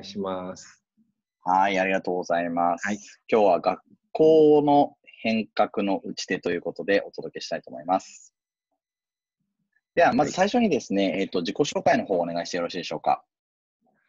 [0.00, 0.82] いします。
[1.42, 2.86] はい、ありがとうございます。
[2.86, 2.98] はい、
[3.30, 3.80] 今日は学
[4.12, 8.34] 校の変革の打ち手ということでお届けしたいと思います。
[9.94, 13.22] では、まず最初にですね、はい、えっ、ー、と、自己紹介の方をお願いしてよろしいでしょうか。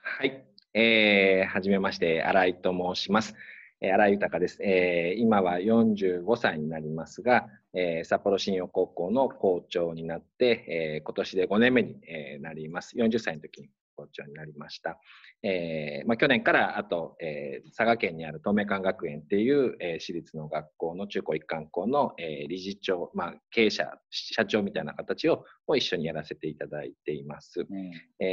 [0.01, 0.46] はい。
[0.73, 3.36] えー、はじめまして、新井と申します。
[3.81, 5.20] えー、新井豊です、えー。
[5.20, 12.95] 今は45歳になりますが、えー、札幌新陽高校の校長になって、えー、今年で5年目に、えー、なります。
[12.95, 15.00] 40歳の時に校長になりました。
[15.44, 27.65] えーまあ、去年からあと、えー、佐賀県にある東明館学園っていう、えー、私立の学校の中高一貫校の、えー、理事長、まあ、経営者社長みたいな形をを一緒にやらせていただいています。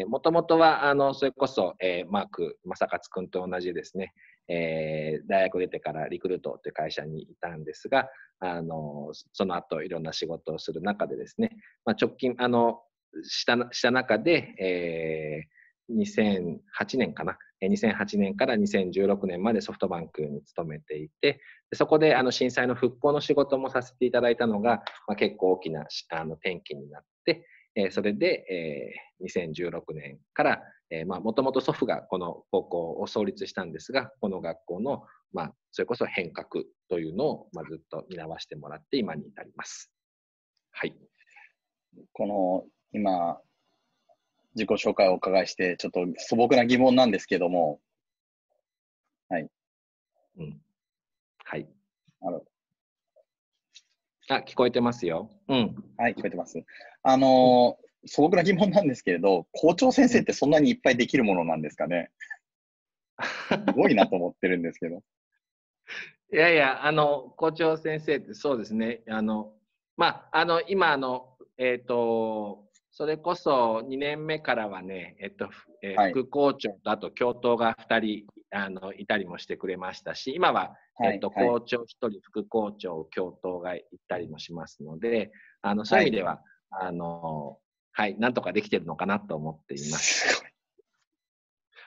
[0.09, 4.13] もともとはあのそれこそ、えー、マーク正勝君と同じですね、
[4.49, 8.09] えー、大学出てからリクルートという会社にいたんですが
[8.41, 11.51] あのその後いろんな仕事をする中でですね、
[11.85, 12.81] まあ、直近あの
[13.23, 15.50] したした中で、えー、
[15.91, 21.41] 2008年かな？2008年から2016年までソフトバンクに勤めていて
[21.75, 30.63] そこであの震災の復興の仕事もさせていただいたのが、まあ、結構大きなあの転機になって、え、それで、えー、2016年から
[31.07, 39.93] もともと祖父がこの高校を創立したんですがこの学校の、まあ、それこそ変革というのを、まあ、ずっと担わしてもらって今に至ります。
[40.73, 40.95] はい、
[42.13, 43.39] この今、
[44.55, 47.81] 自己紹介をお伺いして、ちょっと素朴な疑問なんですけども、
[49.29, 49.49] はい。
[50.39, 50.61] うん。
[51.45, 51.69] はい。
[52.21, 52.43] あの
[54.29, 55.31] あ、聞こえてますよ。
[55.49, 55.75] うん。
[55.97, 56.63] はい、聞こえてます。
[57.03, 62.11] あのー、素朴な疑問なんですけれど、校長先生ってそんなにいっぱいできるものなんですかね？
[63.21, 65.03] すごいなと思ってるんですけど。
[66.33, 69.03] いやいや、あの、校長先生ってそうですね。
[69.09, 69.53] あの、
[69.97, 75.49] まあ、あの、今、あの、えっ、ー、と、それこそ2年目からはね、えっと
[75.83, 80.75] えー、副校長とあと教頭が2人あのいたりもしてくれましたし、今は、
[81.05, 85.31] えっと、校長1人、副校長、教頭がいたりもしますので、
[85.63, 87.59] あのそういう意味では、はい、あの
[87.93, 90.43] はい、なんとかできてるのかなと思っています。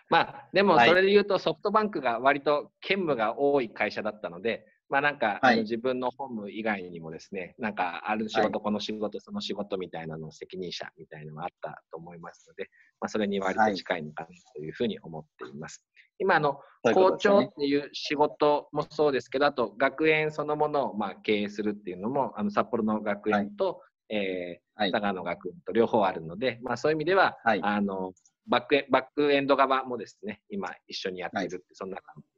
[0.10, 12.70] まあ、でもそれで言うと、ソフトバンクが割と兼務が多い会社だったので、まあなんか、はい、あの自分の本務以外にもですね、なんかある仕事、はい、この仕事、その仕事みたいなの責任者みたいなのがあったと思いますので、
[13.02, 15.84] まあ、それに割と近いのかなというふうに思っています。
[16.20, 16.60] 今あの、
[16.94, 28.14] 校長っていう仕事もそうですけど、あと学園そのものをまあ経営するっていうのも、あの札幌の学園と、はい、えー、佐賀の学園と両方あるので、まあ、そういう意味では、あの
[28.46, 32.33] バックエバックエンド側もですね、今一緒にやっているって、そんな感じ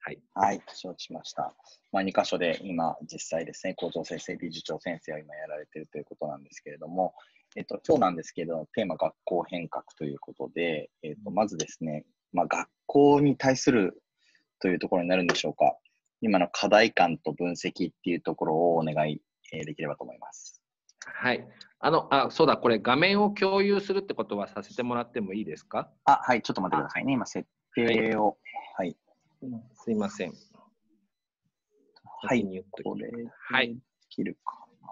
[0.00, 0.18] はい。
[0.34, 1.54] はい、承知しました。
[1.92, 7.14] まあ、2箇所で今、実際ですね、校長先生、理事長先生は今やられているということなんですけれども、
[7.56, 14.02] えっと、今日なんですけど、テーマ、学校変革ということで、えっと、まずですね、まあ、学校に対する
[14.60, 15.76] というところになるんでしょうか。
[16.20, 19.20] 今の課題感と分析っていうところをお願い、
[19.52, 20.62] えできればと思います。
[21.06, 21.46] はい。
[21.80, 25.90] あの、あ、そうだ、これ画面を共有するってことはさせてもらってもいいですか？
[26.04, 27.12] あ、はい、ちょっと待ってくださいね。
[27.14, 28.36] 今、設定を、
[28.76, 28.96] はい、
[29.74, 30.32] すいません。
[32.20, 33.08] はい、これ、
[33.50, 33.74] はい。
[33.74, 34.88] できるかな。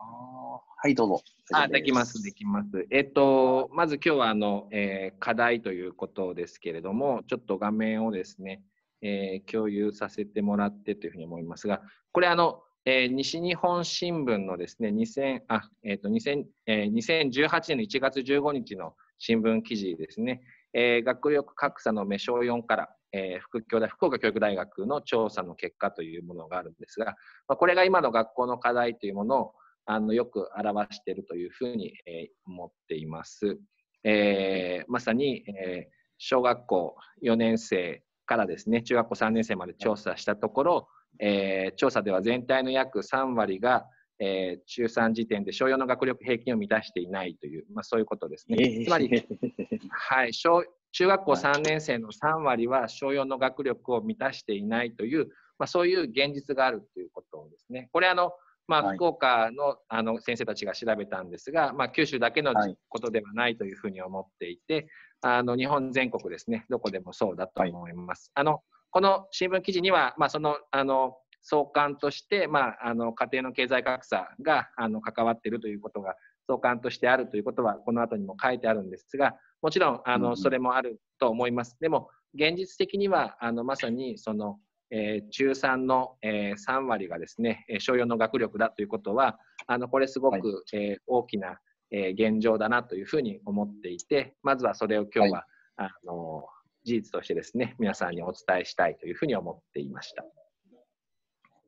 [0.76, 1.22] はい、どうぞ。
[1.52, 2.86] あ、できます、できます。
[2.90, 8.62] えっと、まず今日は、あの、えー、課題ということですけれども、ちょっと画面をですね、
[9.02, 20.40] えー、共有させてもらってというふうに思いますが、これ、あの、えー、西日本新聞のですね、2000あえーと2000えー、2018年の1月15日の新聞記事ですね、
[20.72, 27.06] えー、学力格差の目小4から、えー、福教大福岡教育大学の調査の結果というものがあるんですが、
[27.49, 29.53] まあ、これが今の学校の課題というものを
[29.87, 33.59] あのよく表しているというふうに、えー、思っています。
[34.04, 40.88] えー、まさに、えー、小学校4年生からですね中学校3年生まで調査したところ、
[41.19, 43.87] えー、調査では全体の約3割が、
[44.19, 48.84] えー、中3時点で小4の学力平均を満たしていないという、まあ、そういうことですね。
[48.84, 49.09] つまり、
[49.91, 50.65] はい、小
[50.96, 55.26] 中学校3年生の3割は小4の学力を満たしていないという、
[55.59, 57.91] まあ、そういう現実があるということですね。
[57.92, 58.32] これあの
[58.66, 62.53] まあ、福岡のあの先生たちが調べたんですが、まあ、九州だけの
[62.88, 64.88] ことではないというふうに思っていて、
[65.21, 68.32] あの日本全国ですね、どこでもそうだと思います。
[68.34, 76.16] あのこの新聞記事には、まあ、そのあの相関として、まあ、あの家庭の経済格差があの関わっているということが
[76.48, 81.76] 相関としてあるということはこの後にも書いてあるんですがもちろんあのそれもあると思います。
[81.80, 84.58] でも現実的にはあのまさにその、
[84.91, 90.42] えー、中3の、えー、3割がですね小4の学力だということはあのこれすごく、はい、
[90.74, 91.58] えー、大きな、
[91.92, 96.44] え現状だなというふうに思っていてまずはそれを今日は、はい、あの
[96.86, 100.24] 事実としてですね、皆さんにお伝えしたいというふうに思っていました。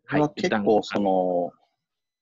[0.07, 1.51] はい、結構その、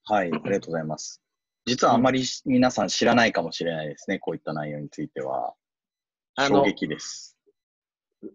[0.05, 1.23] はい、ありがとうございます。
[1.67, 5.55] 実はあまり皆さん知らないかもしれないですね、こういった内容については。
[6.39, 7.37] 衝撃です。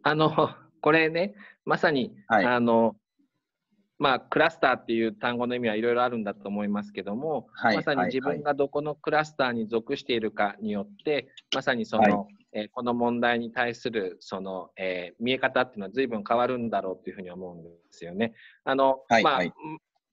[0.03, 0.29] あの、
[0.81, 1.33] これね、
[1.63, 2.95] まさに、はい、あの、
[3.99, 18.33] まあ、クラスターっていう単語の意味はいろいろあるんだと思いますけども、はい、まさに自分がどこのクラスターに属しているかによって、まさにその、はい、えー、この問題に対するその、えー、見え方っていうのは随分変わるんだろうというふうに思うんですよね。
[18.63, 19.41] あの、はい、まあ、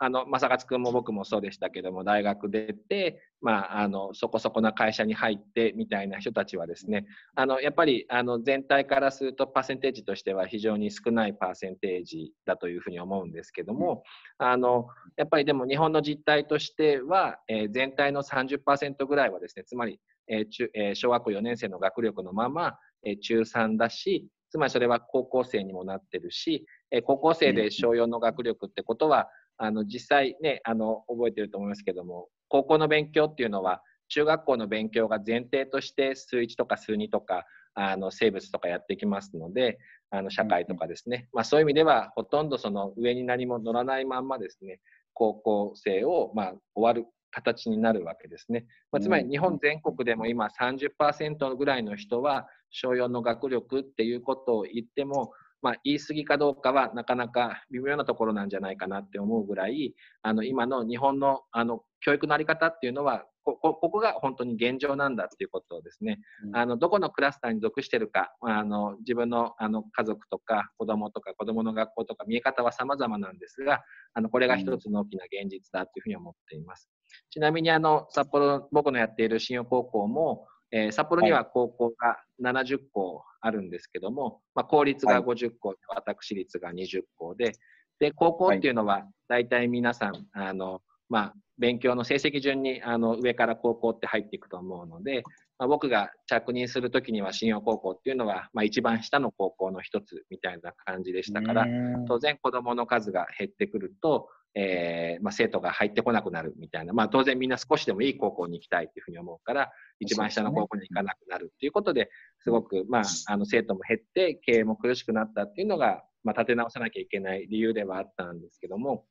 [0.00, 14.04] あの正勝君も僕もそうでしたけども大学出て、まあ、あのそこそこな会社に入ってみたいな人たちはですねあのやっぱりあの全体からするとパーセンテージとしては非常に少ないパーセンテージだというふうに思うんですけども
[14.38, 14.86] あの
[15.16, 19.98] やっぱりでも日本の実態としては、えー、全体の30%ぐらいはですねつまり、
[20.28, 29.28] えー中えー、小学校4年生の学力のまま、えー、中3だしつまりそれは高校生にもなってるし、えー、高校生で小4の学力ってことは、
[29.58, 37.44] あの実際ねあの覚えてると思いますけども高校の勉強っていうのは中学校の勉強が前提として数1とか数2とか
[37.74, 39.78] あの生物とかやってきますので
[40.10, 44.80] あの社会とかですね、まあ、そういう意味ではほとんどその上に何も乗らないまんまですね
[45.12, 55.32] 高校生をまあ終わる形になるわけですね、まあ、つまり日本全国でも今30%ぐらいの人は小4の学力っていうことを言っても
[55.62, 63.24] まあ、言い過ぎかどうかはなかなか微妙なところなんじゃないかなって思うぐらいあの今の日本のあの教育の在り方っていうのは
[63.56, 73.82] こここが本当に現状なんだっていうことをですね、うん、あのどこのクラスターに属してるかあの自分のあの家族とか子供とか子供の学校とか見え方は様々なんですが
[74.14, 76.90] あのこれが一つの大きな現実だというふうに思っています。
[77.30, 87.52] ちなみにあの札幌僕のやっている信用高校もえー、札幌には高校が70校あるんですけども、まあ、公立が50校で、私立が20校で、
[87.98, 95.24] で、高校っていうのは、大体皆さん、あの、まあ、勉強の成績順にあの上から高校って入っていくと思うので、
[95.58, 101.66] まあ、僕が着任するときには信用高校っていうのは、まあ、一番下の高校の一つみたいな感じでしたから、
[102.06, 109.70] 当然子どもの数が減ってくると、えーまあ、生徒が入ってこなくなるみたいな、まあ、当然みんな少しでもいい高校に行きたいというふうに思うから
[110.00, 112.08] 一番下の高校に行かなくなるっていうことで
[112.40, 119.04] すごく、まあ、あの生徒も減って経営も苦しくなったっていうのが、まあ、立て直さなきゃいけない理由ではあったんですけども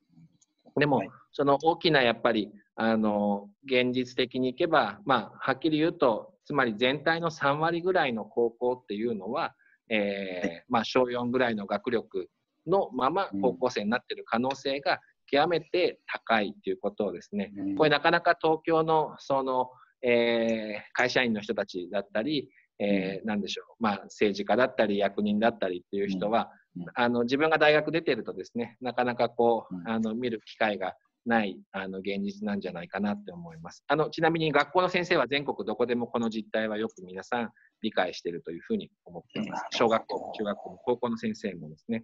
[0.80, 1.02] でも、
[1.32, 9.54] その大きなやっぱりあの現実的にいけば、まあ、はっきり言うとつまり全体の3割ぐらいの高校っていうのは、
[9.90, 12.30] えーまあ、小4ぐらいの学力
[12.66, 19.72] のまま高校生になっている可能性が極めて高いということをですね、これなかなか東京のその、
[20.02, 22.48] えー、会社員の人たちだったり、
[22.80, 26.50] えー、でしょう、まあ、政治家だったり役人だったりっていう人は、
[26.96, 30.94] あの自分が大学出てるとですねなかなかこうあの見る機会が
[31.28, 33.84] ないあの現実なんじゃないかなって思います。
[33.88, 37.52] あのちなみに学校の先生は全国どこでもこの実態はよく皆さん
[37.82, 39.66] 理解しているというふうに思っています。
[39.72, 42.04] 小学校も中学校も高校の先生もですね。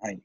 [0.00, 0.20] はい。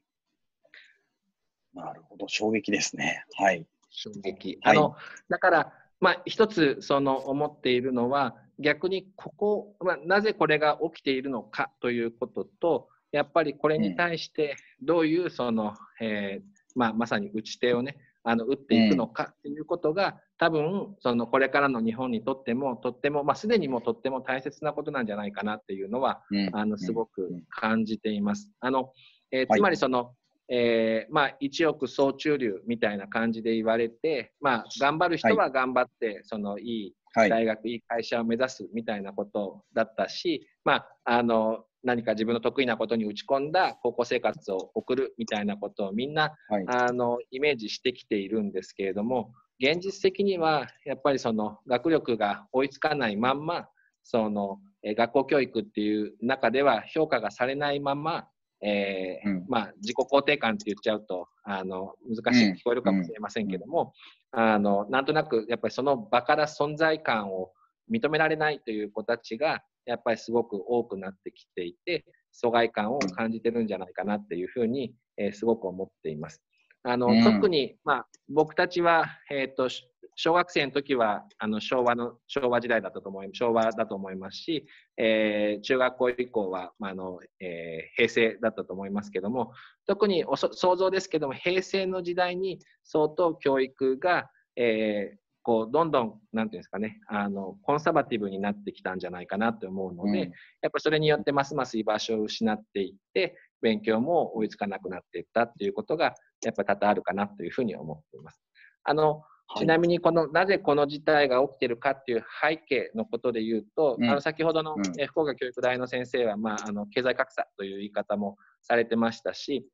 [1.74, 3.24] なるほど、衝撃ですね。
[3.34, 3.66] はい。
[3.90, 4.58] 衝撃。
[4.62, 28.50] あの、はい、だから、まあ、一つその思っているのは、逆にここ、まあ、なぜこれが起きているのかということと、やっぱりこれに対してどういうその、うん、えー、まあ、まさに打ち手をね、あの打っていくのかということが、多分そのこれからの日本にとってもとっても、まあ、すでにもとっても大切なことなんじゃないかなっていうのは、うん、あのすごく感じています。
[28.60, 28.92] あの
[29.32, 30.12] えー、つまりその、
[30.48, 53.68] えー、まあ、一億総中流みたいな感じで言われて、まあ、頑張る人は頑張って、はい、そのいい大学、はい、いい会社を目指すみたいなことだったし、まあ、あの何か自分の得意なことに打ち込んだ高校生活を送るみたいなことをみんな、はい、あのイメージしてきているんですけれども現実的にはやっぱりその学力が追いつかないまんま
[54.04, 58.26] その学校教育っていう中では評価がされないまま
[58.64, 63.92] えー、うん、まあ、自己肯定感って言っちゃうとあの難しく聞こえるかもしれませんけども、
[64.32, 67.50] うん、あのなんとなくやっぱりその場から存在感を
[67.90, 76.42] 認められないという子たちがやっぱりすごく多くなってきていて疎外感を感じてるんじゃないかなっていうふうに、えー、すごく思っています。
[76.84, 79.68] あの、うん、特に、まあ、僕たちは、えーと
[80.14, 84.66] 小学生の時はあの昭和の昭和時代だったと思い昭和だと思いますし、
[84.98, 89.52] えー、中学校以降は、まあのえー、平成だったと思いますけども
[89.86, 100.26] 特に想像ですけども平成の時代に相当教育が、えーこうどんどんなんていうんですかねあのコンサバティブになってきたんじゃないかなと思うので、うん、や
[100.68, 108.40] っぱそれによってますます居場所を失っていって勉強も追いつかなくなっていったっていうことがやっぱ多々あるかなというふうに思っています。
[108.84, 109.22] あの
[109.58, 119.66] ちなみにこの、なぜこの事態が起きているかっていう背景のことで言うと、うん、あの先ほどの、うん、福岡教育大の先生は、まあ、あの経済格差という言い方もされてましたし、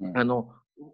[0.00, 0.48] うん、あの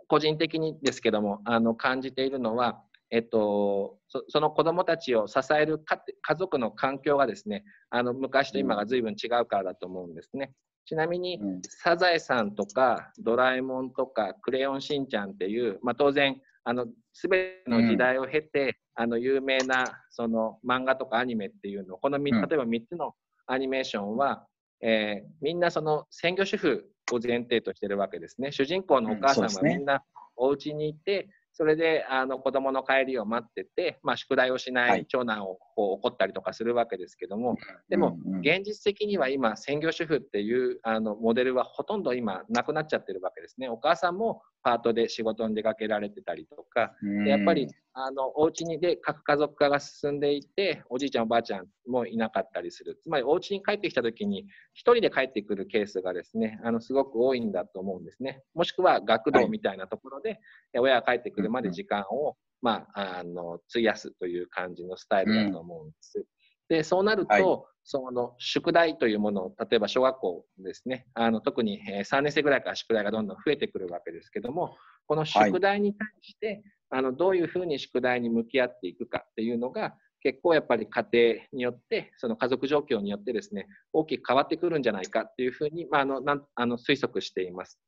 [0.09, 2.83] 個人的にですけどもあの感じているのは、
[3.13, 5.79] えっと、そその子どもたちを支える
[6.23, 10.53] 家族の環境がですねあの昔と今が随分違うからだと思うんですね。
[10.85, 11.39] ちなみに、
[11.69, 23.15] サザエさんとかドラえもんとかクレヨンしんちゃんっていう、まあ、当然あの全ての時代を経て、うん、あの有名なその漫画とかアニメっていうのこの、例えば3つの
[23.47, 24.47] アニメーションは、
[24.83, 28.51] えー、みんなその専業主婦を前提としてるわけですね。
[28.53, 30.03] 主人公のお母さんはみんな
[30.37, 37.57] お家にいて、それであの子供の帰りを待ってて、まあ、宿題をしない長男をこう怒ったりとかするわけですけども、
[37.89, 43.69] でも現実的には今専業主婦っていうあのモデルはほとんど今なくなっちゃってるわけですね。
[43.69, 46.93] お母さんもパートで仕事に出かけられてたりとか、
[47.25, 58.43] でやっぱりあのお家にで核家族化が進んでいて、おじいちゃん、おばあちゃんもいなかったりする、つまりお家に帰ってきたときに、1人で帰ってくるケースがですねあのすごく多いんだと思うんですね。
[58.55, 60.39] もしくは学童みたいなところで、はい、
[60.79, 66.25] 親が帰ってくるまで時間を、まあ、あの費やすという感じのスタイルだと思うんです。
[66.69, 67.45] でそうなると、はい、
[67.85, 87.81] その宿題というものを例えば小学校ですねあの特に3年生ぐらいから宿題がどんどん増えてくるわけですけどもこの宿題に対して、はい、あのどういうふうに宿題に向き合っていくかっていうのが結構やっぱり家庭によってその家族状況によってですね大きく変わってくるんじゃないかっていうふうに、まあ、あのなんあの推測しています。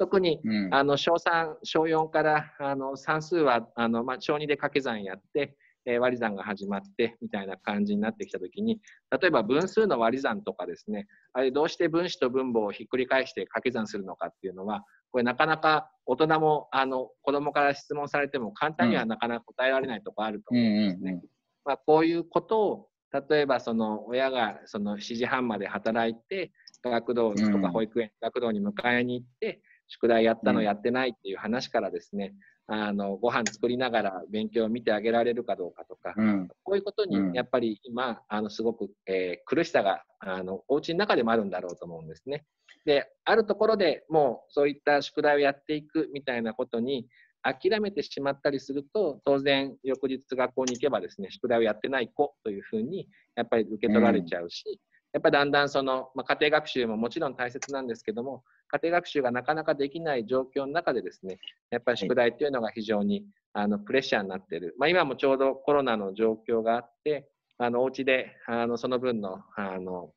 [0.00, 8.80] 特に、うん、あの小3、小4からあの算数はあの、まあ、小2で掛け算やって、え割り算が始まってみたいな感じになってきたときに、
[9.10, 21.22] 例えば分数の割り算とかですね、あれどうして分子と分母をひっくり返して掛け算するのかっていうのは、これなかなか大人もあの子供から質問されても簡単にはなかなか答えられないところあると思うんですね。
[21.66, 22.86] まあ、こういうことを
[23.28, 26.52] 例えばその親がその7時半まで働いて
[26.82, 32.34] 学童とか保育園、学童に迎えに行って宿題やったのやってないっていう話からですね、
[32.68, 42.44] あのご飯作りながら勉強を見てあげられるかどうかとか、うん、こういうことにやっぱり今、あのすごく、えー、苦しさがあのお家の中でもあるんだろうと思うんですね。
[42.84, 47.08] であるところでもうそういった宿題をやっていくみたいなことに
[47.42, 54.78] 諦めてしまったりすると当然翌日学校に行けばですね宿題をやってない子というふうにやっぱり受け取られちゃうし、うん、
[55.12, 61.38] やっぱりだんだんその、まあ、家庭学習ももちろん大切なんですけども家庭学習がなかなかできない状況の中でですね、
[61.70, 64.76] やっぱり宿題というのが非常にあのプレッシャーになっている。
[64.78, 70.12] まあ、今もちょうどコロナの状況があって、あのお家であのその分のあの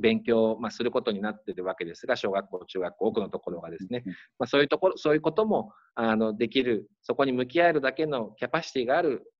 [0.00, 4.04] 勉強を、まあ、することになっているわけですが、小学校、中学校、多くのところがですね、
[4.38, 9.32] まあ、そういうところ、そういうこともあのできる、そこに向き合えるだけのキャパシティがある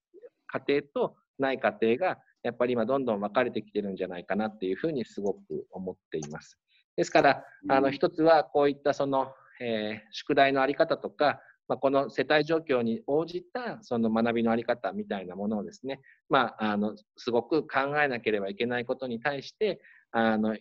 [0.47, 2.19] 家庭とない家庭が、
[2.49, 6.59] やっぱり今どんどん分かれてきてるんじゃないかなっていうふうにすごく思っています。
[6.97, 16.01] ですから、あの一つはこういったその、えー、宿題の在り方とか、まあ、この世帯状況に応じたその学びの在り方みたいなものをですね、
[16.31, 20.57] まあ、あのすごく考えなければいけないことに対してあの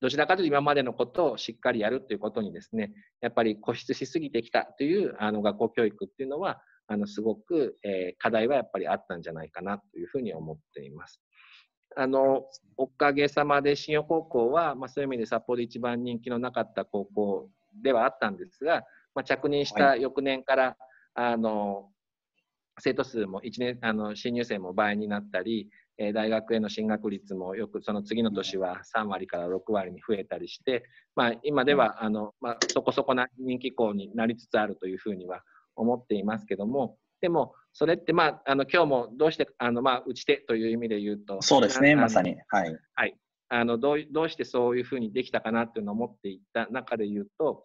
[0.00, 11.20] どちらかというと今までのことをしっかりやるということにですねやっぱり固執しすぎてきたというあの学校教育っていうのはあのすごく、えー、課題はやっぱりあったんじゃないかなというふうに思っています。
[11.96, 12.44] あの
[12.76, 17.48] おかげさまで信用高校は、まあ、そういう意味で札幌で一番人気のなかった高校
[17.82, 18.82] ではあったんですが、
[19.14, 20.70] まあ、着任した翌年から、は
[21.30, 21.88] い、あの
[22.78, 25.68] 生徒数も1年あの新入生も倍になったり、
[25.98, 30.84] えー、大学への進学率もよくその次の年は3割から6割に増えたりして、
[31.16, 35.42] まあ、今ではあの、まあ、そこそこな人気校になりつつあるというふうには
[35.74, 42.36] 思っていますけどもでもそれって、まあ、あの今日もどうしてあの、まあ、打ち手という意味で言うと、そうですね、まさに。
[42.48, 43.16] はい、はい、
[43.48, 47.62] あのどうどうしてそういうふうにできたかなっていうのを思っていった中で言うと、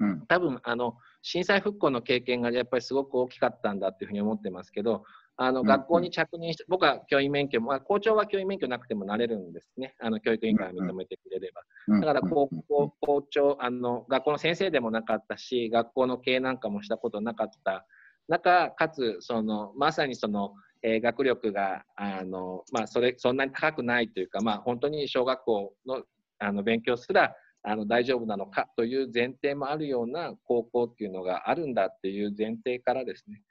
[0.00, 5.04] うん、多分あの震災復興の経験がやっぱりすごく大きかったんだっていうふうに思ってますけど、
[5.38, 11.62] あの学校に着任して、うん、僕は教員免許も、校長は教員免許なくてもなれるんですね、あの教育委員会が認めてくれれば。
[12.00, 17.86] だから高校、校長あの、学校の先生でもなかったし、学校の経営なんかもしたことなかった
[18.28, 26.02] 中、かつそのまさにその、えー、学力があの、まあ、それそんなに高くないというか、まあ、本当に小学校の
[26.38, 33.42] あの勉強すらあの大丈夫なのかという前提もあるような高校っていうのがあるんだっていう前提からですね。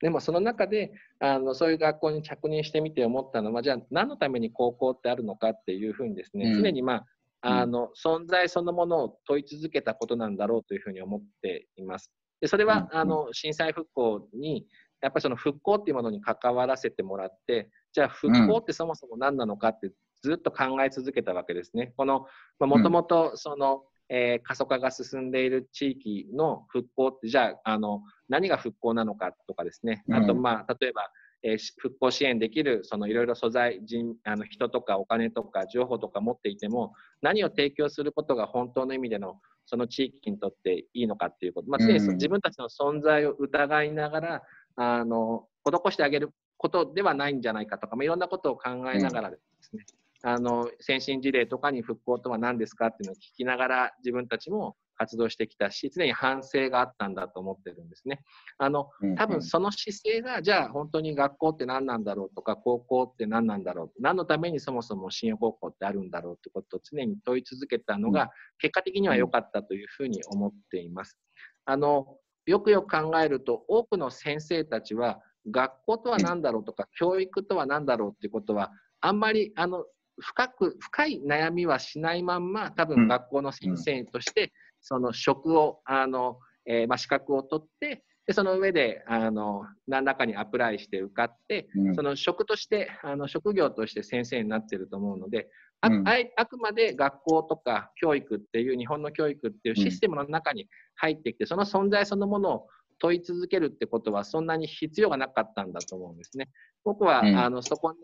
[0.00, 7.04] でもその中であのそういう学校に着任してみて思ったのはじゃあ何のために高校ってあるのかっていうふうにですね、うん、常にま
[7.40, 12.10] ああの存在そのものを問い続けたことなんだろうというふうに思っています。
[12.42, 14.66] でそれは、あの震災復興に
[15.00, 21.92] やっぱりその復興っていうものに関わらせてもらってじゃあ復興ってそもそも何なのかってずっと考え続けたわけですね。
[21.96, 22.26] この
[22.58, 30.04] もともとその、えー、過疎化が進んでいる地域の復興ってじゃああの何が復興なのかとかですね。
[30.10, 31.10] あとまあ例えば
[31.42, 44.42] えー、復興支援できるそのいろいろ素材人あの人とかお金とか情報とか持っていても何を提供することが本当の意味でのその地域にとっていいのかっていうこと、まあ、常に自分たちの存在を疑いながら、
[44.76, 49.84] あの施してあげることではないんじゃないかとか、まあ、いろんなことを考えながらですね、
[50.22, 58.20] あの先進事例とかに復興とは何ですかっていうのを聞きながら自分たちも活動してきたし常に反省があったんだと思ってるんですね。
[58.58, 71.18] あの多分その姿勢がじゃあ本当に学校って何なんだろうとか高校って何なんだろう何のためにそもそも新高校ってあるんだろうってことを常に問い続けたのが結果的には良かったというふうに思っています。
[71.64, 75.20] あのよくよく考えると多くの先生たちは
[75.50, 78.70] 学校とは何だろうとか教育とは何だろうっていうことは
[79.00, 79.84] あんまりあの
[80.20, 91.66] 深く深い悩みはしないまんま多分学校の先生としてその職をあの、えー、まあ、資格を取ってでその上であの何らかにアプライして受かって、
[91.96, 95.48] その職としてあの職業として先生になってると思うので
[95.80, 95.90] あ,、
[96.36, 102.66] あくまで学校とか教育っていう日本の教育っていうシステムの中に入ってきてその存在そのものを
[103.00, 106.48] 問い続けるってことはそんなに必要がなかったんだと思うんですね。
[106.84, 107.98] 僕は、あのそこに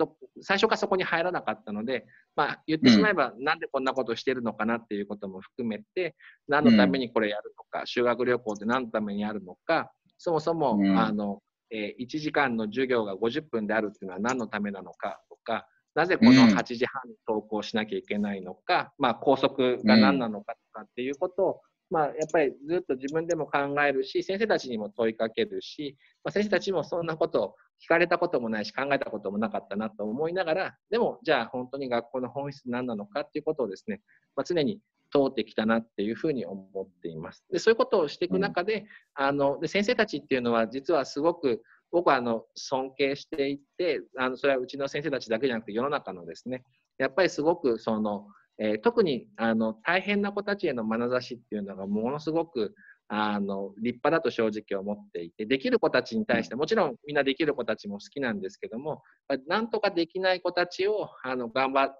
[0.00, 6.16] そ最初からそこに入らなかったので、まあ、言ってしまえば、なんでこんなことをしてるのかなっていうことも含めて、
[6.48, 34.00] 何のためにこれやるのか、修学旅行って何のためにやるのか、そもそも、あのえー、1時間の授業が50分であるっていうのは何のためなのかとか、なぜこの8時半に登校しなきゃいけないのか、まあ、校則が何なのかとかっていうことを、まあ、やっぱりずっと自分でも考えるし、先生たちにも問いかけるし、まあ、先生たちもそんなことを聞かれたこともないし、考えたこともなかったなと思いながら、でも、じゃあ本当に学校の本質何なのかっていうことをですね、
[34.36, 34.80] まあ、常に
[35.12, 37.44] 通ってきたなっていうふうに思っています。
[37.50, 38.86] でそういうことをしていく中で、
[39.18, 46.62] うん、あので先生たちっていうのは実はすごく僕はあの尊敬していてあのそれはうちの先生たちだけじゃなくて世の中のですね
[46.98, 48.28] やっぱりすごくその
[48.62, 52.74] えー、特にあの大変な子たちへの眼差しっていうのがものすごく
[53.08, 59.02] あの立派だと正直思っていてできる子たちに対してもちろんみんなできる子たちも好きなんですけども
[59.48, 61.92] なんとかできない子たちをあの頑張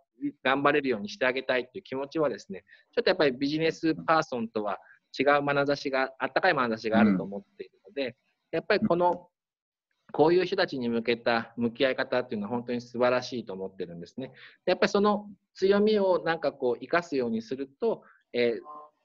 [0.44, 4.79] 頑張れるようにしてあげたいっていう気持ちはですねちょっとやっぱりビジネスパーソンとは
[5.18, 8.16] 違う眼差しがあったかい眼差しがあると思っているので、
[8.53, 9.29] やっぱりこの
[10.12, 14.33] こういう人たちに向けた向き合い方っていうのは本当に素晴らしいと思ってるんですね。
[14.66, 15.29] やっぱりその
[15.61, 18.61] 強みをなんかこう生かすようにすると、えー、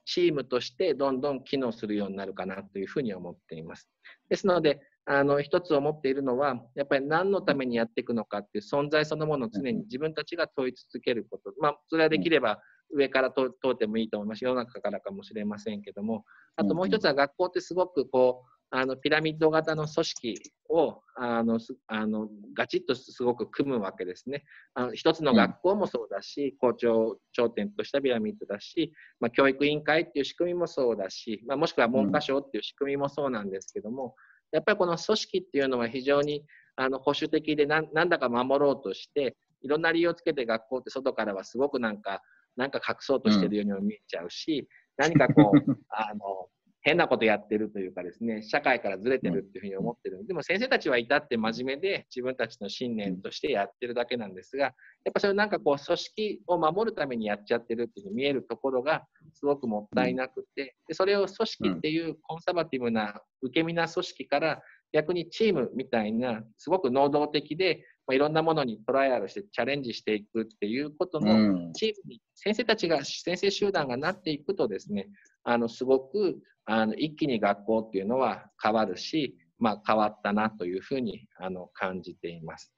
[0.06, 3.90] チームとしてどんどん機能するようになるかなというふうに思っています。
[4.30, 12.58] ですので、あの一つ思っているのは、やっぱり何のためにやっていくのかっていう存在そのものを常に自分たちが問い続けること、まあ、それはできれば
[12.90, 14.42] 上から通ってもいいと思います。
[14.42, 16.24] 世の中からかもしれませんけども、
[16.56, 20.34] あともう一つは学校ってすごくこうあのピラミッド型の組織
[20.68, 24.44] をあのあのガチッとすごく組むわけですね。
[24.74, 34.14] あの一つの学校もそうだし、校長頂点としたピラミッドだし、まあ、教育委員会っていう仕組みもそうだし、まあ、もしくは文科省っていう仕組みもそうなんですけども、
[34.52, 36.44] やっぱりこの組織っていうのは非常に
[36.76, 42.22] あの保守的でなんだか守ろうとして、いろんな理由をつけて学校って外からはすごくなんか、
[42.56, 45.56] なんか隠そうとしてるようにも見えちゃうし、何かこう、
[45.90, 46.48] あの、
[46.86, 50.24] 変なことやってるというかですね、社会からずれてるっていうふうに思ってる。
[50.24, 54.72] でも先生たちはいたって真面目で自分たちの信念としてやってるだけなんですが、やっ
[55.12, 59.02] ぱそれなんかこう組織を守るためにやっちゃってるっていうに見えるところが
[59.34, 75.08] すごくもったいなくて、でそれを組織っていうコンサバティブな受け身な組織から逆にチームみたいなすごく能動的でまあ、いろんなものにトライアルしてチャレンジしていくっていうことのチームに先生たちが先生集団がなっていくとですね
[75.44, 82.72] あのすごくあの一気に学校っていうのは変わるし、まあ、変わったなというふうにあの感じています。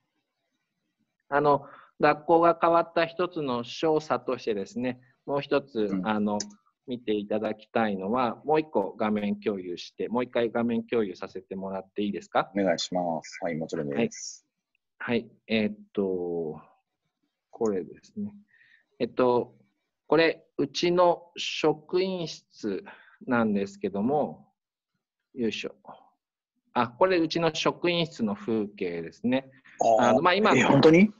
[1.28, 1.62] あの
[2.00, 6.38] 学校が変わった一つの少佐としてですねもう一つ、あの
[6.86, 12.50] 見ていただきたいのは、もう一個画面共有して、もう一回画面共有させてもらっていいですか？
[12.56, 13.38] お願いします。
[13.42, 13.98] はい、もちろんです。
[13.98, 14.08] はい、
[15.46, 16.60] えー、っと、
[17.50, 18.34] これですね。
[18.98, 19.54] えっと、
[20.06, 22.84] これ、うちの職員室
[23.26, 24.48] なんですけども、
[25.34, 25.74] よいしょ。
[26.74, 29.50] あ、これうちの職員室の風景ですね。
[30.00, 31.10] あのまあ今、えー、本当に？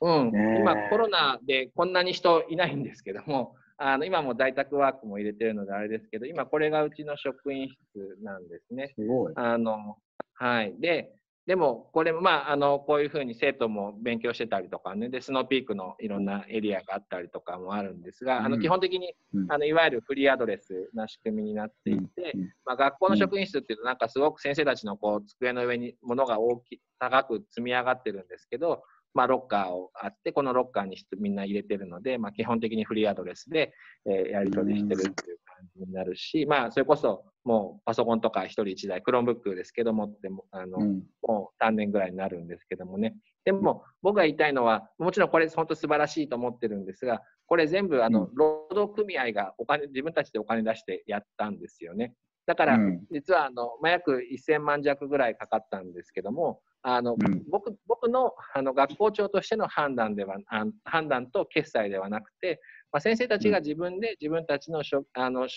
[0.00, 8.92] うん、今コロナでこんなに人いないんですけども、あの今も在宅ワークも入れてるのであれですけど、今これがうちの職員室なんですね。
[8.96, 9.32] すごい。
[9.36, 9.96] あの
[10.34, 10.74] はい。
[10.80, 11.12] で、
[11.46, 33.72] でも、これ、まあ、あの、こういうふうに生徒も勉強してたりとかね、で、スノーピークのいろんなエリアがあったりとかもあるんですが、うん、あの、基本的に、うん、あの、いわゆるフリーアドレスな仕組みになっていて、うん、まあ、学校の職員室っていうと、なんかすごく先生たちのこう、机の上に物が大き、高く積み上がってるんですけど、まあ、ロッカーをあって、このロッカーにみんな入れてるので、まあ、基本的にフリーアドレスで、
[34.06, 43.16] えー、やり取りしてるっていう感じになるし、まあ、それこそ、もうパソコンとか1人1台、 Chromebook ですけどもっても、あの、うん、もう3年ぐらいになるんですけどもね。
[43.44, 52.14] でも、僕が言いたいのは、もちろんこれ本当素晴らしいと思ってるんですが、これ全部、あの、労働組合がお金、自分たちでお金出してやったんですよね。
[52.46, 52.78] だから、
[53.10, 62.60] 実はあの、まあ、約1000万弱ぐらいかかったんですけども、あの、うん、僕僕のあの学校長としての判断ではあ判断と決済ではなくて、
[62.92, 65.48] まあ、先生たちが自分で自分たちのしょあの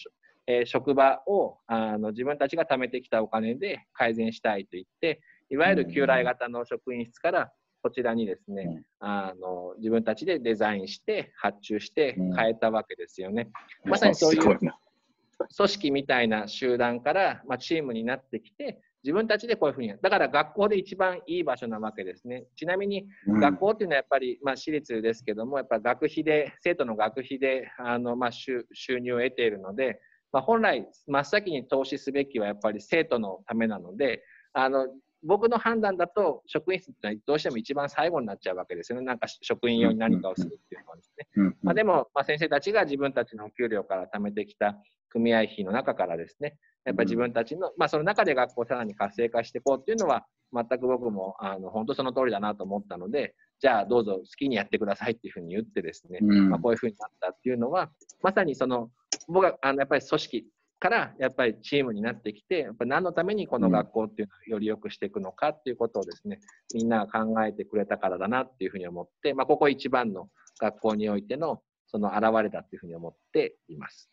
[0.48, 13.50] えー、職場をあの自分たちが貯めてきたお金で改善したいと言っていわゆる旧来型の職員室からこちらにですね、うん、あの自分たちでデザインして発注して変えたわけですよね。
[13.84, 22.46] うん、まさにそういう組織みたいな集団から、まあ、チームになってきて自分たちでこういうふうにだから学校で一番いい場所なわけですね。
[22.56, 28.66] ちなみに学校っていうのはやっぱり、まあ、私立ですけども、やっぱ学費で、生徒の学費であの、まあ、収
[29.00, 30.00] 入を得ているので、
[30.32, 34.88] まあ、本来真っ先に投資すべきはやっぱり生徒のためなので、あの
[35.26, 39.06] 僕の判断だと職員室ってのはどうしても一番最後になっちゃうわけですよね。
[39.06, 41.54] なんか職員用に何かをするっていうのはですね。
[41.64, 44.76] まあ、でも、まあ、先生たちが自分たちのお給料から貯めてきた
[45.10, 57.90] 組合費の中からですね、やっぱり自分たちの、まあ、その中で学校をさらに活性化していこうっていうのは、全く僕もあの本当その通りだなと思ったので、じゃあどうぞ好きにやってくださいっていうふうに言ってですね、うん、まあ、こういうふうになったっていうのは、
[58.22, 58.90] まさにその、
[59.28, 60.46] 僕はあのやっぱり組織
[60.86, 66.40] からやっぱりチームになってきて、やっぱ何のためにこの学校っていうのをより良くしていくのかっていうことをですね、
[66.76, 74.12] みんなが考えてくれたからだなっていうふうに思って、まあ、ここ一番の学校においてのその現れだっていうふうに思っています。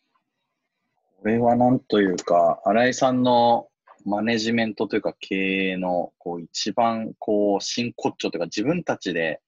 [1.21, 3.67] これはなんというか、新井さんの
[4.03, 5.35] マネジメントというか経
[5.73, 9.41] 営のこう一番こう真骨頂というか自分たちで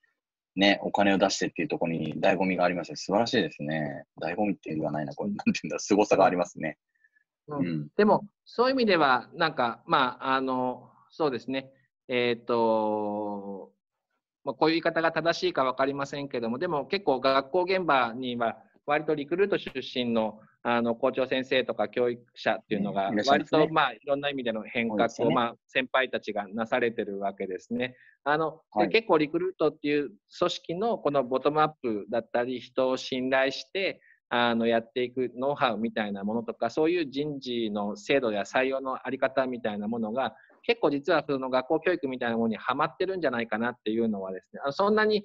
[0.55, 2.97] ね、お金を出してっていうところに醍醐味がありますね。
[2.97, 4.05] 素晴らしいですね。
[4.21, 6.77] 醍醐味って言わないな、これ、なんていうんだ、凄さがありますね。
[7.47, 11.71] うん、うん、でも、そういう意味では、なんか、まあ、あの、そうですね。
[12.07, 13.71] えっ、ー、と、
[14.43, 27.95] まあ、こういう言い方が正しいか分かりませんけども、でも結構学校現場には割とリクルート出身のあの校長先生とか教育者っていうのが、割と、まあ、いろんな意味での変革を、まあ、先輩たちがなされてるわけですね。
[28.23, 45.23] あの、で結構リクルートっていう組織のこのボトムアップだったり、人を信頼して、あのやっていくノウハウみたいなものとか、そういう人事の制度や採用のあり方みたいなものが、結構実はその学校教育みたいなものにはまってるんじゃないかなっていうのはですね、そんなに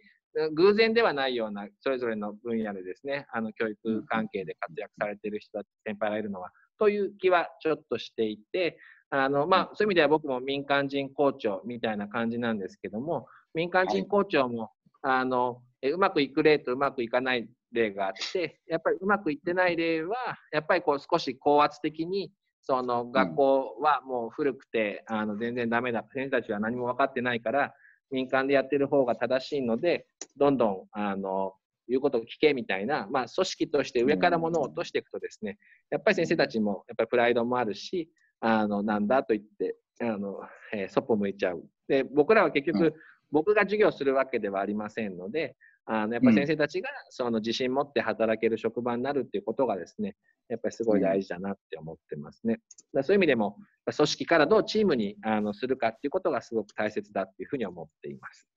[0.54, 8.78] 偶然ではないようなそれぞれの分野でですね、あの教育関係で活躍されている人たち、先輩がいるのは、という気はちょっとしていて、
[9.10, 14.70] あのまあ、そういう意味では僕も民間人校長みたいな感じなんですけども、民間人校長も、
[15.02, 20.16] あのうまくいく例とうまくいかない例があって、やっぱりうまくいってない例は、
[20.52, 27.72] やっぱりこう少し高圧的に、その学校はもう古くて、あの全然ダメだ、先生たちは何も分かってないから、
[28.10, 30.06] 民間でやってる方が正しいので、
[30.36, 31.54] どんどん、あの、
[31.88, 35.58] 言うことを聞けみたいな、まあ、組織として上からものを落としていくとですね、
[35.90, 38.08] やっぱり先生たちも、やっぱりプライドもあるし、
[38.40, 40.40] あの、なんだと言って、あの、
[40.72, 41.62] えー、そっぽ向いちゃう。
[41.88, 42.94] で、僕らは結局、
[43.32, 45.56] 僕が授業するわけではありませんので、
[45.92, 50.14] あのやっぱり先生たちがその自信持って働ける職場になるっていうことがですね、
[50.48, 52.60] やっぱりすごい大事だなって思ってますね。
[52.94, 53.56] だそういう意味でも、
[53.92, 58.48] 組織からどうチームにあのするかっていうことがすごく大切だっていうふうに思っています。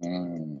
[0.00, 0.60] うん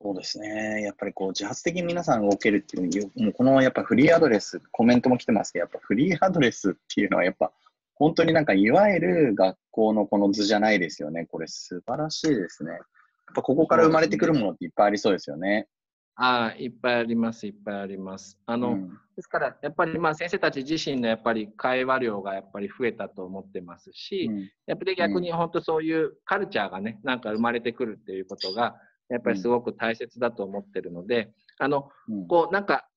[0.00, 0.82] そうですね。
[0.82, 7.52] やっぱりこう自発的に皆さんが動けるっていう、もうこのやっぱフリーアドレス、コメントも来てますけど、やっぱフリーアドレスっていうのはやっぱ
[7.96, 11.26] 本当になんかいわゆる学校のこの図じゃないですよね。
[11.26, 12.80] これ素晴らしいですね。
[13.28, 15.66] やっぱここから生まれてくるものっていっぱいありそうですよね。
[16.14, 18.38] ああ、いっぱいあります、いっぱいあります。
[18.44, 28.76] あの、うん、ですから、やっぱりまあ先生たち自身のやっぱり会話量がやっぱり増えたと思ってますし、うん、やっぱり逆に本当そういうカルチャーがね、なんか生まれてくるっていうことが、
[29.08, 31.88] やっぱりすごく大切だと思ってるので、あの、
[32.28, 32.88] こうなんか、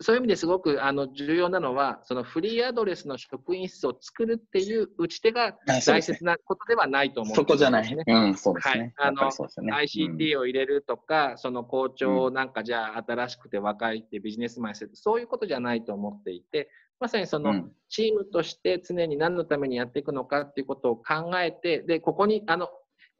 [0.00, 7.94] そういう意味ですごくあの重要なのは、そのフリーアドレスの職員室を作るっていう打ち手が大切なことではないと思うんです、ね、そこじゃない。
[7.94, 8.04] ね。
[8.06, 8.94] うん、そうですね。
[8.96, 16.68] はい、あの、ね、ICT を入れるとか、うん、その校長をなんかじゃあ新しくて若いってビジネスマンにする、そういうことじゃないと思っていて、
[17.00, 22.68] まさにそのチームとして常に何のためにやっていくのかっていうことを考えて、で、ここにあの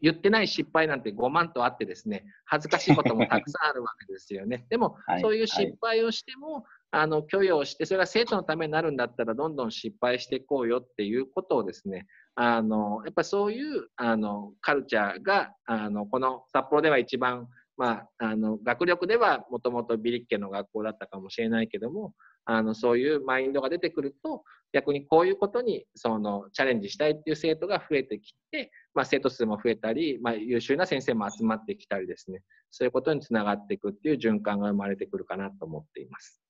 [0.03, 4.67] 言ってない失敗なんて5万とあってですね、恥ずかしいこともたくさんあるわけですよね。
[4.71, 36.41] でも、そういう失敗をしても、あの許容して、それが生徒のためになるんだったら、どんどん失敗していこうよっていうことをですね、あのやっぱそういうあのカルチャーがあのこの札幌では一番、まあ、あの学力ではもともとビリッケの学校だったかもしれないけども、あのそういうマインドが出てくると、逆にこういうことにそのチャレンジしたいっていう生徒が増えてきて、まあ、生徒数も増えたり、まあ、優秀な先生も集まってきたりですね、そういうことにつながっていくっていう循環が生まれてくるかなと思っています。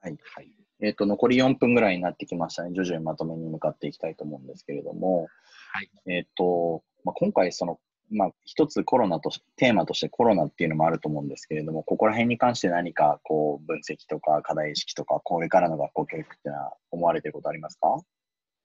[0.00, 0.16] はい。
[0.34, 2.72] はい、えっ、ー、と、残り4分ぐらいになってきましたね。
[2.74, 5.28] 徐々にまとめに向かっていきたいと思うんですけれども、
[5.72, 5.90] はい。
[6.06, 7.78] えっ、ー、と、まあ、今回、その、
[8.12, 17.98] まあ、一つコロナとテーマとしてコロナっていうのもあると思うんですけれども、ここら辺に関して何かこう分析とか課題意識とか、これからの学校教育っていうのは思われてることありますか？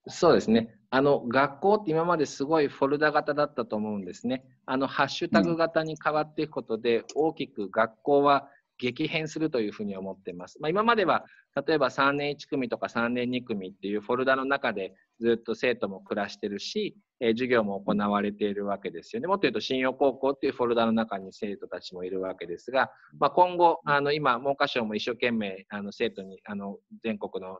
[0.09, 0.73] そうですね。
[0.89, 4.45] あの、学校って今まですごいフォルダ型だったと思うんですね。
[4.65, 10.59] あの、ハッシュタグ型に変わっていくことで、大きく学校は激変するというふうに思ってます。
[10.61, 11.25] まあ、今までは
[11.65, 19.27] 例えば3年1組とか3年2組っていうフォルダの中でずっと生徒も暮らしてるし、えー、授業も行われているわけですよね。
[19.27, 27.59] もっと言うと信用高校っていうフォルダの中に生徒たちもいるわけですが、まあ、今後あの今文科省も一生懸命あの生徒にあの全国の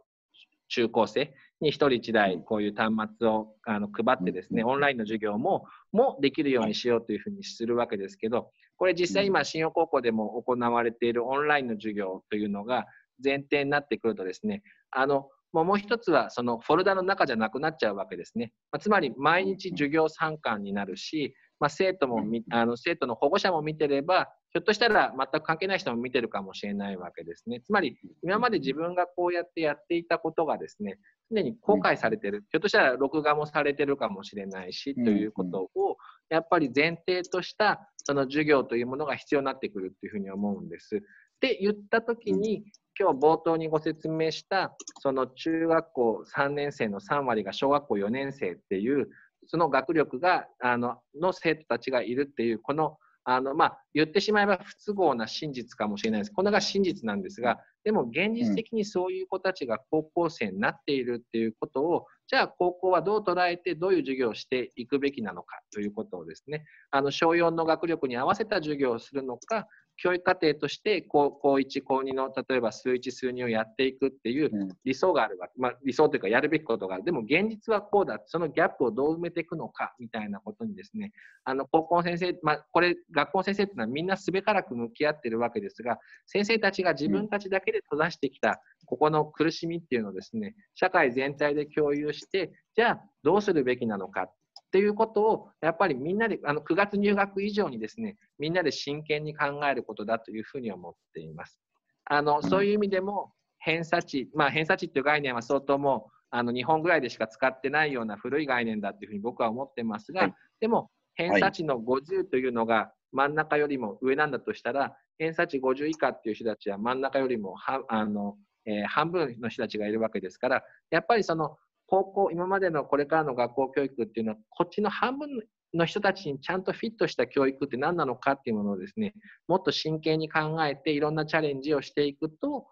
[0.70, 12.86] 中高生に1人1台こういう端末をあの配ってですね、オンラインの授業ももできるようにしようというふうにするわけですけど、これ実際今、信用高校でも行われているオンラインの授業というのが
[13.24, 18.52] 前提になってくるとですね、あのもう一つはそのフォルダの中じゃなくなっちゃうわけですね。
[18.72, 27.62] まあ、つまり毎日授業参観になるし、まあ、生徒もあの生徒の保護者も見てればひょっとしたら全く関係ない人も見てるかもしれないわけですね。
[27.62, 30.98] つまり、今まで自分がこうやってやっていたことがですね、
[31.30, 35.98] 常に後悔されてる、ひょっとしたら録画もされてるかもしれないし、ということを、
[36.30, 41.04] やっぱり前提としたその授業というものが必要になってくるっていうふうに思うんです。
[41.38, 42.64] って言ったときに、
[43.00, 49.08] 今日冒頭にご説明したその中学校3年生の3割が小学校4年生っていう
[49.46, 52.98] その学力があのの生徒たちがいるっていうこの
[53.30, 56.32] あの、まあ、言ってしまえば不都合な真実かもしれないです。
[56.32, 69.68] これが真実なんですが、でも現実的にそういう子たちが高校生になっているっていうことを、じゃあ高校はどう捉えてどういう授業をしていくべきなのかということをですね、あの小4の学力に合わせた授業をするのか、
[69.98, 74.52] 教育課程として高高1、高2の例えば数1、数2をやっていくっていう
[74.86, 77.04] 理想があるわけ、まあ、理想というかやるべきことがある。
[77.04, 78.20] でも現実はこうだ。
[78.26, 81.12] そのギャップをどう埋めていくのかみたいなことにですね、
[81.44, 94.30] あの高校の先生、まあ、これ学校の先生っていうのはみんなすべからく向き合ってるわけですが、先生たちが自分たちだけで閉ざしてきたここの苦しみっていうのをですね、社会全体で共有して、じゃあどうするべきなのか
[94.78, 101.60] っていうことを、やっぱりみんなで、あの9月入学以上にですね、みんなで真剣に考えることだというふうに思っています。
[102.06, 118.36] あのそういう意味でも、偏差値、まあ、偏差値っていう概念は相当もうあの日本ぐらいでしか使ってないような古い概念だというふうに僕は思ってますが、はい、でも偏差値の50というのが真ん中よりも上なんだとしたら、偏差値50以下っていう人たちは真ん中よりもはあの、
[118.68, 125.30] えー、半分の人たちがいるわけですから、やっぱりその高校、今までのこれからの学校教育っていうのは、こっちの半分
[125.74, 129.14] の人たちにちゃんとフィットした教育って何なのかっていうものをですね、
[129.48, 132.68] もっと真剣に考えていろんなチャレンジをしていくと、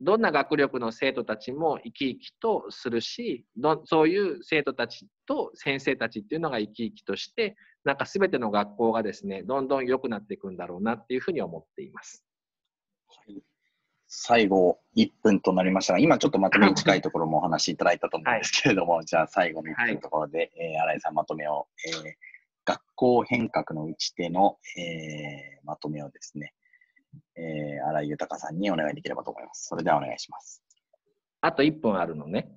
[0.00, 12.24] どんな学力の生徒たちも生き生きとするしどそういう生徒たちと先生たちっていうのが生き生きとしてなんか全ての学校がですねどんどん良くなっていくんだろうなっていうふうに思っています。
[14.08, 21.94] 最後1分となりましたが、今ちょっとまとめに近いところもお話しいただいたと思うんですけれども、はい、じゃあ最後の1分のところで、はい、えー、新井さんまとめを、えー、
[22.64, 26.54] 学校変革の打ち手の、えー、まとめをですね、
[27.36, 29.66] えー、新井豊さんにお願いできればと思います。
[29.66, 30.62] それではお願いします。
[31.42, 32.50] あと1分あるのね。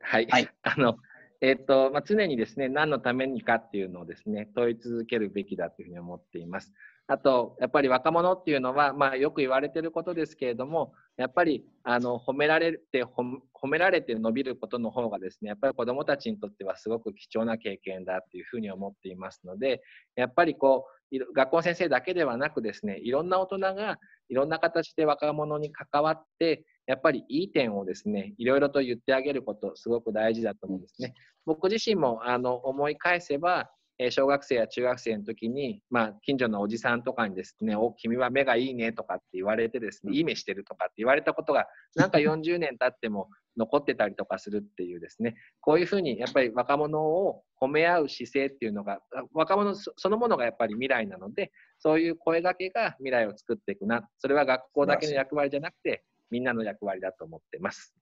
[0.00, 0.26] はい。
[0.28, 0.98] はい、 あの
[1.40, 6.72] えーとまあ、常にですね何のためにかっていうのをですね問い続けるべきだというふうに思っています。
[7.10, 19.80] あと、やっぱり若者っていうのは、まあ、よく言われてることですけれども、やっぱりあの褒められて褒められて伸びることの方がですね、やっぱり子どもたちにとってはすごく貴重な経験だっていうふうに思っていますので、
[20.16, 31.14] やっぱりこう学校先生だけではなくですね、いろんな大人がいろんな形で若者に関わって、やっぱりいい点をですね、いろいろと言ってあげること、すごく大事だと思うんですね。
[31.46, 33.70] 僕自身もあの思い返せば、
[34.10, 49.00] 小学生や中学生の時に、まあ、近所のおじさんとかにですね、お、君は目がいいねとかって言われてですね、いい目してるとかって言われたことが、なんか40年経っても残ってたりとかするっていうですね、こういうふうにやっぱり若者を褒め合う姿勢っていうのが、
[49.32, 54.08] 若者そのものがやっぱり未来なので、そういう声がけが未来を作っていくな。
[54.18, 57.94] それは学校だけの役割じゃなくて、みんなの役割だと思ってます。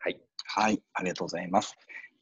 [0.00, 0.20] はい。
[0.44, 1.76] はい、ありがとうございます。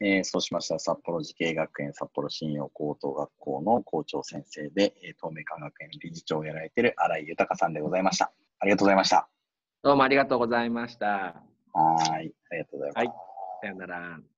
[0.06, 8.30] えー、そうしましたら、札幌慈恵学園札幌信用高等学校の校長先生で、えー、東明館学園理事長をやられている新井豊さんでございました。
[8.58, 9.30] ありがとうございました。
[9.82, 11.42] どうもありがとうございました。
[11.72, 12.96] はい、ありがとうございます。
[12.96, 13.06] はい、
[13.62, 14.33] さよなら。